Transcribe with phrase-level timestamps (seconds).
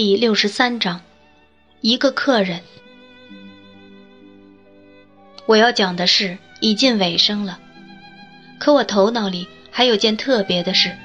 [0.00, 1.00] 第六十三章，
[1.80, 2.60] 一个客人。
[5.44, 7.58] 我要讲的事已近尾声了，
[8.60, 10.96] 可我头脑里还有件特别的事，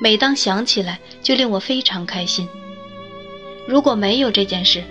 [0.00, 2.48] 每当想起来就令我非常开心。
[3.66, 4.84] 如果没有这件事，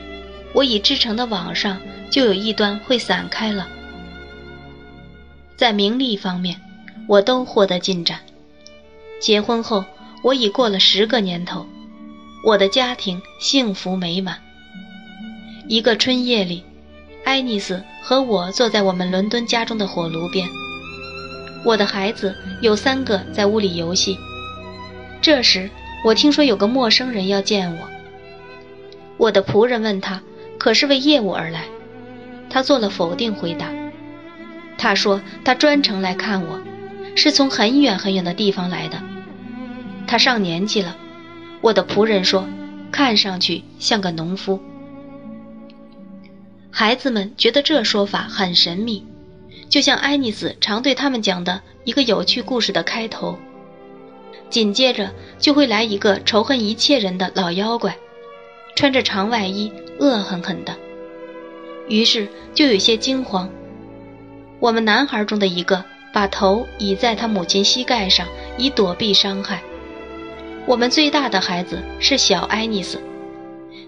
[0.54, 1.80] 我已织成的网上
[2.10, 3.70] 就有一端会散开了。
[5.55, 6.60] 在名利方面，
[7.08, 8.20] 我都获得进展。
[9.21, 9.86] 结婚后，
[10.23, 11.66] 我已过了十个年头。
[12.44, 14.38] 我的家庭幸福美满。
[15.68, 16.64] 一个春夜里，
[17.23, 20.48] 爱丽丝和我坐在我们伦敦家中的火炉边。
[21.64, 24.17] 我的孩子有三个在屋里游戏。
[25.22, 25.70] 这时，
[26.04, 27.88] 我听说有个陌生人要见我。
[29.17, 30.20] 我的仆人问他，
[30.58, 31.66] 可是为业务而来？
[32.50, 33.67] 他做了否定回答。
[34.80, 36.59] 他说他专程来看我，
[37.16, 39.00] 是从很远很远的地方来的。
[40.08, 40.98] 他上年纪了。
[41.62, 42.48] 我的仆人说
[42.92, 44.59] ：“看上去像个农夫。”
[46.72, 49.06] 孩子们觉得这说法很神秘，
[49.70, 53.38] 就像爱丽丝常对他们讲的一个有趣故事的开头。
[54.50, 57.96] 紧接着就会来一个仇恨一切人的老妖怪，
[58.75, 60.75] 穿着长外衣，恶狠狠的。
[61.88, 63.50] 于是就有些惊慌。
[64.59, 69.62] 我们男孩中的一个把头倚在他母亲膝盖上，以躲避伤害。
[70.67, 73.02] 我们最大的孩子是小爱丽丝，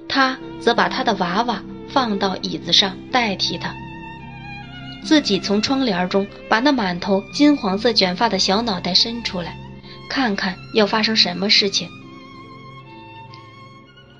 [0.07, 3.73] 他则把他的娃娃放到椅子上代替他，
[5.05, 9.55] 自己从窗帘中把那满头金黄色卷发的小脑袋伸出来，
[10.09, 11.87] 看看要发生什么事情。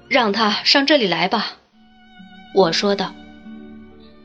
[0.07, 1.53] 让他上这里来吧，
[2.53, 3.13] 我说道。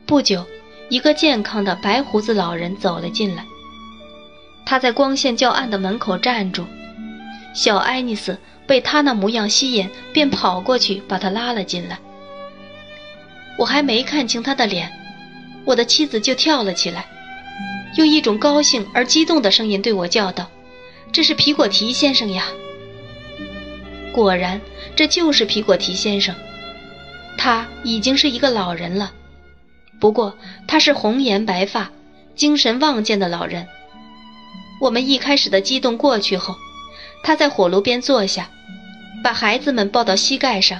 [0.05, 0.45] 不久，
[0.89, 3.43] 一个健康的白胡子老人走了进来，
[4.65, 6.63] 他在光线较暗的门口站住。
[7.53, 11.99] 小爱丽丝被他那模样吸引，便跑过去把他拉了进来。
[13.57, 14.91] 我还没看清他的脸，
[15.65, 17.07] 我的妻子就跳了起来，
[17.97, 20.49] 用一种高兴而激动的声音对我叫道
[21.11, 22.45] ：“这是皮果提先生呀！”
[24.13, 24.61] 果然，
[24.95, 26.33] 这就是皮果提先生。
[27.37, 29.11] 他已经是一个老人了，
[29.99, 31.89] 不过他是红颜白发、
[32.35, 33.67] 精神旺健的老人。
[34.79, 36.55] 我们一开始的激动过去后。
[37.23, 38.49] 他在火炉边坐下，
[39.23, 40.79] 把孩子们抱到膝盖上，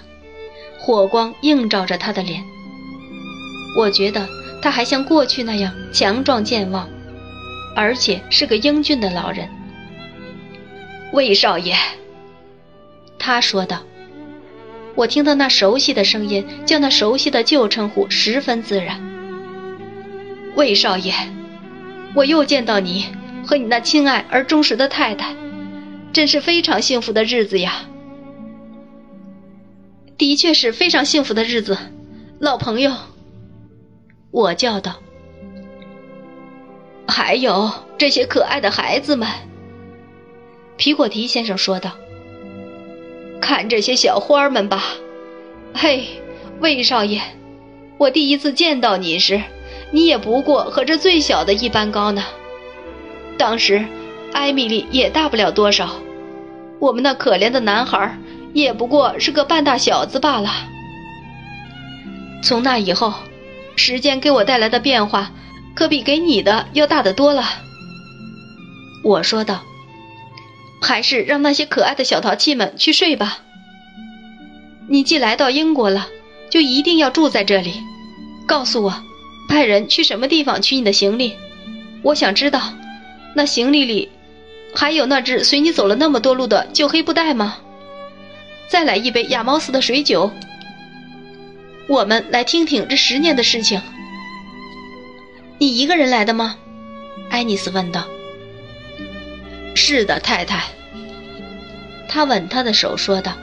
[0.80, 2.44] 火光映照着他的脸。
[3.78, 4.28] 我觉得
[4.62, 6.90] 他还像过去那样强壮健忘，
[7.76, 9.48] 而且是个英俊的老人。
[11.14, 11.76] 魏少爷，
[13.18, 13.84] 他说道。
[14.96, 19.00] 我听到那熟悉的声音，叫那熟悉的旧称呼十分自然。
[20.56, 21.14] 魏少爷，
[22.16, 23.06] 我又见到你
[23.46, 25.34] 和你那亲爱而忠实的太太。
[26.12, 27.86] 真是非常幸福的日子呀！
[30.18, 31.78] 的确是非常幸福的日子，
[32.40, 32.92] 老朋友。
[34.32, 35.00] 我叫道。
[37.08, 39.28] 还有这些可爱的孩子们，
[40.78, 41.92] 皮果提先生说道。
[43.40, 44.84] 看这些小花们吧，
[45.74, 46.06] 嘿，
[46.60, 47.22] 魏少爷，
[47.98, 49.42] 我第一次见到你时，
[49.92, 52.26] 你也不过和这最小的一般高呢。
[53.38, 53.86] 当时。
[54.34, 55.90] 艾米丽也大不了多少，
[56.80, 58.18] 我们那可怜的男孩
[58.54, 60.50] 也不过是个半大小子罢了。
[62.42, 63.14] 从那以后，
[63.76, 65.32] 时间给我带来的变化，
[65.76, 67.44] 可比给你的要大得多了。
[69.04, 69.62] 我说道
[70.82, 73.40] ：“还是让那些可爱的小淘气们去睡吧。
[74.88, 76.08] 你既来到英国了，
[76.50, 77.74] 就一定要住在这里。
[78.48, 79.04] 告诉我，
[79.48, 81.34] 派人去什么地方取你的行李？
[82.04, 82.62] 我想知道，
[83.36, 84.10] 那行李里……”
[84.80, 87.58] 还有那只随你走了那么多路的旧黑布袋吗？
[88.70, 90.32] 再来一杯亚毛斯的水酒。
[91.90, 93.82] 我们来听听这十年的事情。
[95.58, 96.56] 你一个人来的吗？
[97.30, 98.06] 爱丽丝问道。
[99.76, 100.64] 是的，太太。
[102.08, 103.34] 他吻她的手说道：“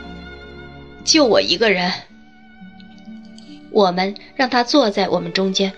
[1.04, 1.92] 就我一个人。”
[3.70, 5.74] 我们让他坐在我们中间，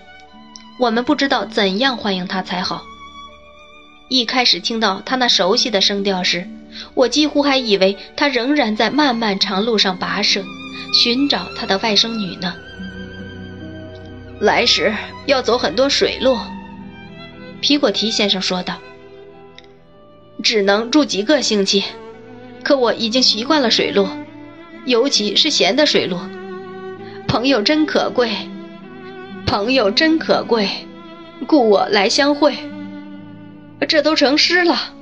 [0.79, 2.81] 我们不知道怎样欢迎他才好。
[4.09, 6.47] 一开始听到他那熟悉的声调时，
[6.95, 10.43] 我几乎还以为他仍然在漫漫长路上跋涉，
[10.93, 12.55] 寻找他的外甥女呢。
[14.39, 14.91] 来时
[15.27, 16.37] 要走很多水路，
[17.61, 18.79] 皮果提先生说道。
[20.41, 21.83] 只能住几个星期，
[22.63, 24.07] 可我已经习惯了水路，
[24.85, 26.17] 尤其是咸的水路。
[27.27, 28.31] 朋友真可贵，
[29.45, 30.67] 朋友真可贵，
[31.45, 32.55] 故我来相会。
[33.87, 34.93] 这都成诗了。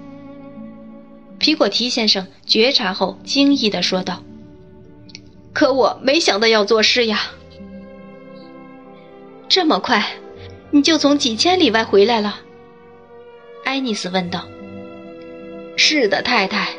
[1.39, 4.23] 皮果提先生觉察后惊异地说道
[5.53, 7.31] ：“可我没想到要做事呀。
[9.47, 10.05] 这么快，
[10.71, 12.39] 你就从几千里外回来了？
[13.63, 14.47] 艾尼斯问道。
[15.75, 16.69] 是的，太太。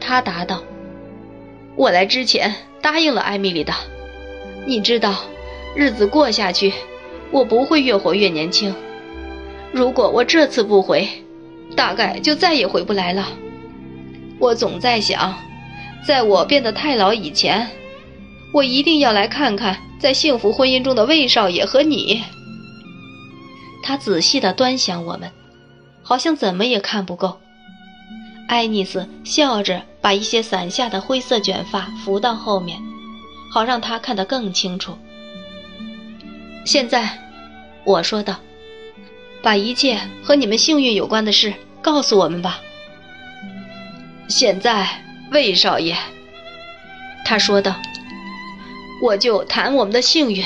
[0.00, 0.62] 他答道。
[1.76, 3.72] 我来之前答应了艾米丽的，
[4.66, 5.14] 你知道，
[5.74, 6.72] 日子过下去，
[7.30, 8.74] 我不会越活越年轻。
[9.76, 11.06] 如果我这次不回，
[11.76, 13.28] 大概就再也回不来了。
[14.38, 15.36] 我总在想，
[16.06, 17.68] 在我变得太老以前，
[18.54, 22.24] 我一定要来看看在幸福婚姻中的魏少爷和你。
[23.82, 25.30] 他仔细地端详我们，
[26.02, 27.38] 好像怎么也看不够。
[28.48, 32.78] 爱丽丝笑着把一些散下的灰色卷发扶到后面，
[33.52, 34.96] 好让他看得更清楚。
[36.64, 37.18] 现在，
[37.84, 38.36] 我说道。
[39.46, 42.60] 把一切和你们幸运有关的事告诉我们吧。
[44.26, 44.88] 现在，
[45.30, 45.94] 魏少爷，
[47.24, 47.76] 他说道
[49.00, 50.44] ：“我就谈我们的幸运。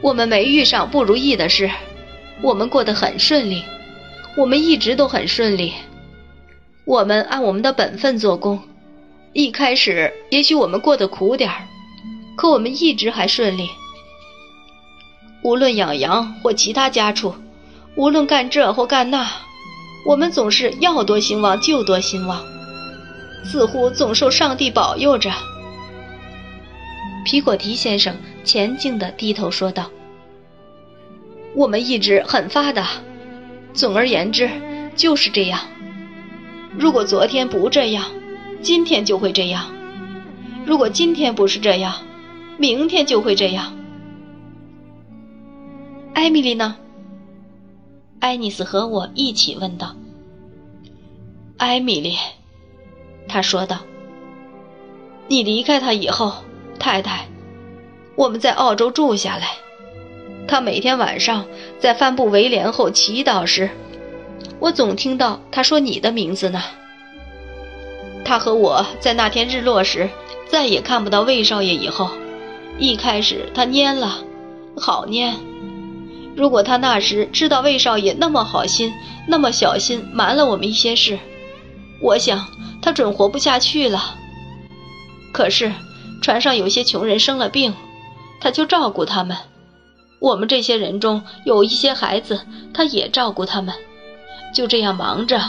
[0.00, 1.68] 我们没遇上不如意的事，
[2.42, 3.64] 我们过得很顺利，
[4.36, 5.74] 我们一直都很顺利。
[6.84, 8.62] 我们按我们的本分做工，
[9.32, 11.66] 一开始也许我们过得苦点儿，
[12.36, 13.68] 可我们一直还顺利。”
[15.48, 17.34] 无论养羊或其他家畜，
[17.96, 19.26] 无论干这或干那，
[20.04, 22.44] 我们总是要多兴旺就多兴旺，
[23.44, 25.32] 似乎总受上帝保佑着。
[27.24, 28.14] 皮果提先生
[28.44, 29.90] 前进地低头说道
[31.56, 32.86] ：“我们一直很发达，
[33.72, 34.50] 总而言之
[34.96, 35.60] 就是这样。
[36.78, 38.04] 如果昨天不这样，
[38.60, 39.62] 今天就会这样；
[40.66, 41.94] 如果今天不是这样，
[42.58, 43.72] 明天就会这样。”
[46.18, 46.74] 艾米丽呢？
[48.18, 49.94] 艾尼斯和我一起问道。
[51.56, 52.16] 艾米丽，
[53.28, 53.78] 他说道
[55.28, 56.32] ：“你离开他以后，
[56.76, 57.28] 太太，
[58.16, 59.50] 我们在澳洲住下来。
[60.48, 61.46] 他每天晚上
[61.78, 63.70] 在帆布围帘后祈祷时，
[64.58, 66.60] 我总听到他说你的名字呢。
[68.24, 70.10] 他和我在那天日落时
[70.48, 72.10] 再也看不到魏少爷以后，
[72.76, 74.18] 一开始他蔫了，
[74.76, 75.32] 好蔫。”
[76.38, 78.92] 如果他那时知道魏少爷那么好心，
[79.26, 81.18] 那么小心瞒了我们一些事，
[82.00, 82.46] 我想
[82.80, 84.14] 他准活不下去了。
[85.32, 85.72] 可是
[86.22, 87.74] 船上有些穷人生了病，
[88.40, 89.36] 他就照顾他们；
[90.20, 92.40] 我们这些人中有一些孩子，
[92.72, 93.74] 他也照顾他们。
[94.54, 95.42] 就这样忙着，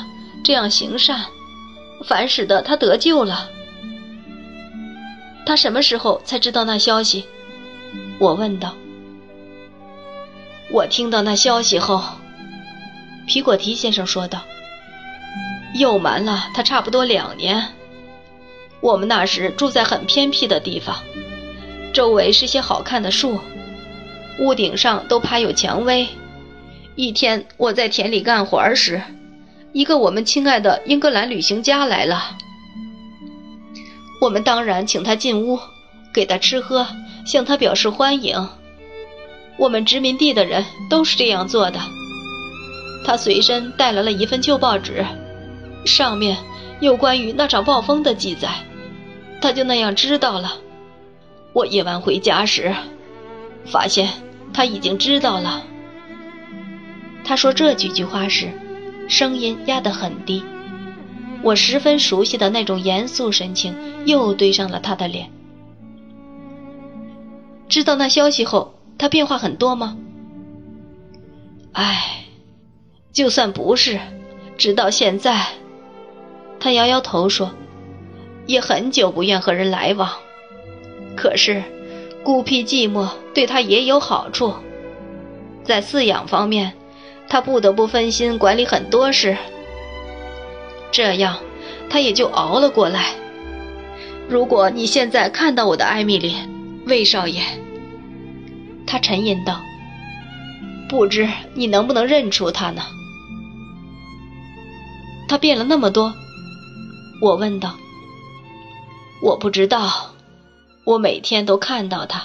[0.44, 1.24] 这样行善，
[2.04, 3.48] 反使得他得救了。
[5.46, 7.26] 他什么时候才知道那消息？
[8.18, 8.74] 我问道。
[10.72, 12.04] 我听到那消息后，
[13.26, 14.44] 皮果提先生说道
[15.74, 17.74] ：“又瞒了他差不多两年。
[18.80, 20.96] 我们那时住在很偏僻的地方，
[21.92, 23.40] 周围是些好看的树，
[24.40, 26.08] 屋顶上都爬有蔷薇。
[26.96, 29.02] 一天我在田里干活时，
[29.74, 32.38] 一个我们亲爱的英格兰旅行家来了。
[34.22, 35.60] 我们当然请他进屋，
[36.14, 36.86] 给他吃喝，
[37.26, 38.50] 向他表示欢迎。”
[39.60, 41.80] 我们殖民地的人都是这样做的。
[43.06, 45.06] 他随身带来了一份旧报纸，
[45.86, 46.38] 上面
[46.80, 48.50] 有关于那场暴风的记载，
[49.42, 50.54] 他就那样知道了。
[51.52, 52.74] 我夜晚回家时，
[53.66, 54.10] 发现
[54.54, 55.64] 他已经知道了。
[57.26, 58.50] 他说这几句话时，
[59.10, 60.42] 声音压得很低，
[61.42, 63.76] 我十分熟悉的那种严肃神情
[64.06, 65.30] 又堆上了他的脸。
[67.68, 68.79] 知道那消息后。
[69.00, 69.98] 他变化很多吗？
[71.72, 72.26] 唉，
[73.14, 73.98] 就算不是，
[74.58, 75.46] 直到现在，
[76.60, 77.52] 他摇摇头说，
[78.46, 80.10] 也很久不愿和人来往。
[81.16, 81.64] 可是，
[82.24, 84.54] 孤僻寂寞对他也有好处，
[85.64, 86.74] 在饲养方面，
[87.30, 89.38] 他不得不分心管理很多事。
[90.92, 91.38] 这样，
[91.90, 93.14] 他也就熬了过来。
[94.28, 96.36] 如果你现在看到我的艾米丽，
[96.86, 97.42] 魏少爷。
[98.92, 99.62] 他沉吟道
[100.90, 102.82] ：“不知你能不能认出他呢？
[105.28, 106.12] 他变了那么多。”
[107.22, 107.76] 我问道。
[109.22, 110.10] “我不知道，
[110.86, 112.24] 我每天都看到他，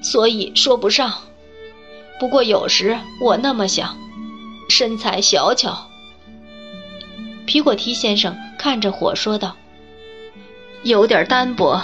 [0.00, 1.12] 所以说不上。
[2.20, 3.96] 不过有时我那么想，
[4.70, 5.88] 身材小巧。”
[7.44, 9.56] 皮果提先生看着火说道
[10.84, 11.82] ：“有点单薄，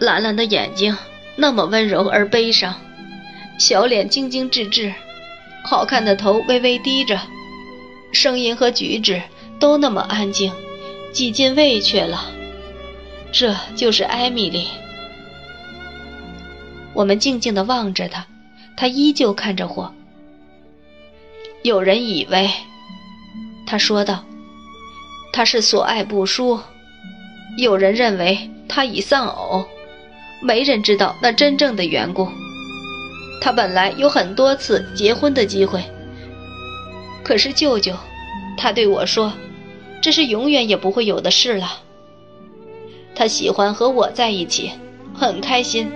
[0.00, 0.96] 蓝蓝的眼睛，
[1.36, 2.74] 那么温柔而悲伤。”
[3.58, 4.92] 小脸精精致致，
[5.62, 7.20] 好看的头微微低着，
[8.12, 9.22] 声音和举止
[9.60, 10.52] 都那么安静，
[11.12, 12.30] 几近畏怯了。
[13.30, 14.66] 这就是艾米丽。
[16.92, 18.26] 我们静静地望着他，
[18.76, 19.94] 他依旧看着我。
[21.62, 22.50] 有人以为，
[23.66, 24.24] 他说道，
[25.32, 26.58] 他是所爱不淑；
[27.56, 29.64] 有人认为他已丧偶，
[30.42, 32.28] 没人知道那真正的缘故。
[33.44, 35.82] 他本来有很多次结婚的机会，
[37.24, 37.92] 可是舅舅，
[38.56, 39.32] 他对我说，
[40.00, 41.80] 这是永远也不会有的事了。
[43.16, 44.70] 他喜欢和我在一起，
[45.12, 45.90] 很开心。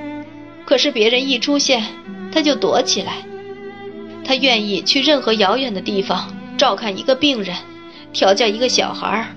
[0.64, 1.84] 可是别人一出现，
[2.32, 3.18] 他就躲起来。
[4.24, 7.54] 他愿意去任何遥远的地方照看一个病人，
[8.12, 9.32] 调教一个小孩，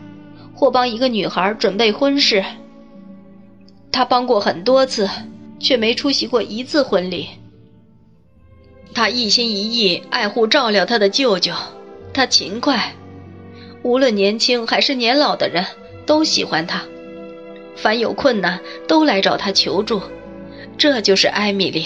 [0.56, 2.44] 或帮一个女孩准备婚事。
[3.92, 5.08] 他帮过很多次，
[5.60, 7.30] 却没出席过一次婚礼。
[8.94, 11.54] 他一心一意爱护照料他的舅舅，
[12.14, 12.96] 他勤快，
[13.84, 15.66] 无论年轻还是年老的人
[16.06, 16.84] 都喜欢他。
[17.76, 20.02] 凡有困难，都来找他求助。
[20.78, 21.86] 这就是艾米丽。